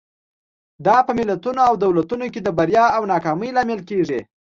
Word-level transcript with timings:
دا 0.85 0.97
په 1.07 1.11
ملتونو 1.19 1.59
او 1.69 1.73
دولتونو 1.83 2.25
کې 2.33 2.39
د 2.43 2.49
بریا 2.57 2.85
او 2.95 3.01
ناکامۍ 3.13 3.49
لامل 3.55 3.81
کېږي. 3.89 4.19